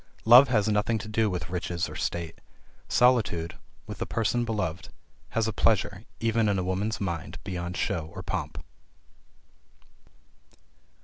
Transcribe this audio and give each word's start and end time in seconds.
Love 0.25 0.47
has 0.47 0.67
nothing 0.67 0.97
to 0.97 1.07
do 1.07 1.29
with 1.29 1.51
riches 1.51 1.87
or 1.87 1.95
state. 1.95 2.41
Solitude, 2.89 3.53
with 3.85 3.99
the 3.99 4.07
person 4.07 4.43
beloved, 4.43 4.89
has 5.29 5.47
a 5.47 5.53
pleasure, 5.53 6.05
even 6.19 6.49
in 6.49 6.57
a 6.57 6.63
woman's 6.63 6.99
mind, 6.99 7.37
beyond 7.43 7.77
show 7.77 8.09
or 8.15 8.23
pomp. 8.23 8.63